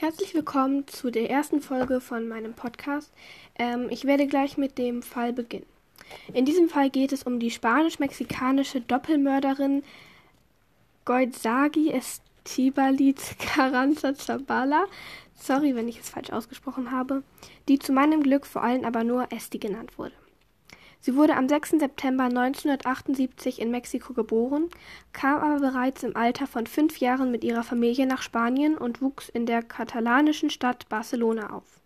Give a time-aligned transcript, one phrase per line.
[0.00, 3.12] Herzlich willkommen zu der ersten Folge von meinem Podcast.
[3.58, 5.66] Ähm, ich werde gleich mit dem Fall beginnen.
[6.32, 9.82] In diesem Fall geht es um die spanisch-mexikanische Doppelmörderin
[11.04, 14.84] Goitzagi Estibalit Carranza Zabala.
[15.34, 17.24] Sorry, wenn ich es falsch ausgesprochen habe.
[17.66, 20.14] Die zu meinem Glück vor allem aber nur Esti genannt wurde.
[21.00, 21.70] Sie wurde am 6.
[21.78, 24.68] September 1978 in Mexiko geboren,
[25.12, 29.28] kam aber bereits im Alter von fünf Jahren mit ihrer Familie nach Spanien und wuchs
[29.28, 31.80] in der katalanischen Stadt Barcelona auf.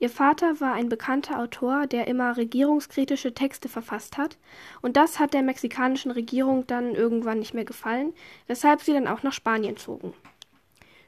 [0.00, 4.36] Ihr Vater war ein bekannter Autor, der immer regierungskritische Texte verfasst hat,
[4.80, 8.12] und das hat der mexikanischen Regierung dann irgendwann nicht mehr gefallen,
[8.48, 10.12] weshalb sie dann auch nach Spanien zogen.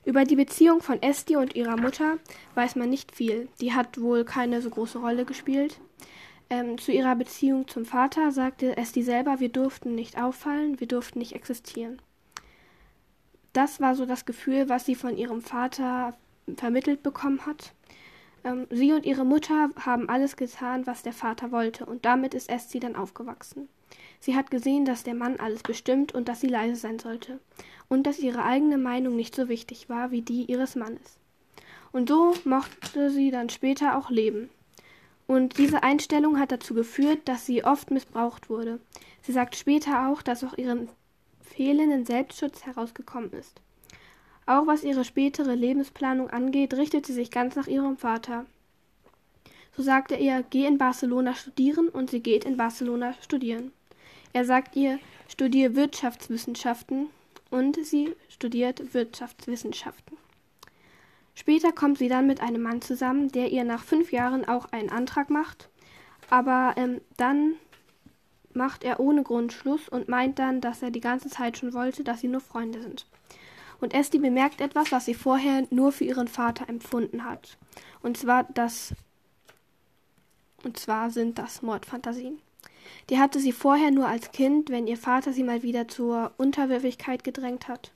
[0.05, 2.19] Über die Beziehung von Esti und ihrer Mutter
[2.55, 5.81] weiß man nicht viel, die hat wohl keine so große Rolle gespielt.
[6.51, 11.19] Ähm, zu ihrer Beziehung zum Vater sagte Esti selber, wir durften nicht auffallen, wir durften
[11.19, 12.01] nicht existieren.
[13.53, 16.17] Das war so das Gefühl, was sie von ihrem Vater
[16.57, 17.73] vermittelt bekommen hat.
[18.45, 22.51] Ähm, sie und ihre Mutter haben alles getan, was der Vater wollte, und damit ist
[22.51, 23.69] Esti dann aufgewachsen.
[24.21, 27.41] Sie hat gesehen, dass der Mann alles bestimmt und dass sie leise sein sollte,
[27.89, 31.19] und dass ihre eigene Meinung nicht so wichtig war wie die ihres Mannes.
[31.93, 34.51] Und so mochte sie dann später auch leben.
[35.27, 38.81] Und diese Einstellung hat dazu geführt, dass sie oft missbraucht wurde.
[39.23, 40.89] Sie sagt später auch, dass auch ihren
[41.41, 43.61] fehlenden Selbstschutz herausgekommen ist.
[44.47, 48.45] Auch was ihre spätere Lebensplanung angeht, richtet sie sich ganz nach ihrem Vater.
[49.77, 53.73] So sagt er ihr, geh in Barcelona studieren und sie geht in Barcelona studieren.
[54.33, 57.09] Er sagt ihr, studiere Wirtschaftswissenschaften
[57.51, 60.17] und sie studiert Wirtschaftswissenschaften.
[61.45, 64.89] Später kommt sie dann mit einem Mann zusammen, der ihr nach fünf Jahren auch einen
[64.89, 65.69] Antrag macht,
[66.31, 67.57] aber ähm, dann
[68.55, 72.03] macht er ohne Grund Schluss und meint dann, dass er die ganze Zeit schon wollte,
[72.03, 73.05] dass sie nur Freunde sind.
[73.79, 77.59] Und Esti bemerkt etwas, was sie vorher nur für ihren Vater empfunden hat.
[78.01, 78.95] Und zwar das
[80.63, 82.39] und zwar sind das Mordfantasien.
[83.11, 87.23] Die hatte sie vorher nur als Kind, wenn ihr Vater sie mal wieder zur Unterwürfigkeit
[87.23, 87.93] gedrängt hat.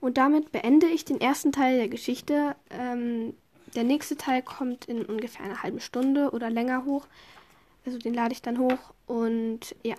[0.00, 2.56] Und damit beende ich den ersten Teil der Geschichte.
[2.70, 3.34] Ähm,
[3.74, 7.06] der nächste Teil kommt in ungefähr einer halben Stunde oder länger hoch.
[7.84, 8.92] Also den lade ich dann hoch.
[9.06, 9.96] Und ja,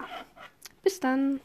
[0.84, 1.40] bis dann.